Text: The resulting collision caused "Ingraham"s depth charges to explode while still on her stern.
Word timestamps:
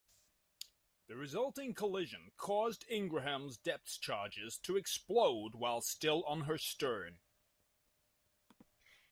The 1.05 1.15
resulting 1.15 1.75
collision 1.75 2.31
caused 2.35 2.87
"Ingraham"s 2.89 3.55
depth 3.57 4.01
charges 4.01 4.57
to 4.63 4.75
explode 4.75 5.53
while 5.53 5.79
still 5.81 6.23
on 6.25 6.45
her 6.45 6.57
stern. 6.57 7.19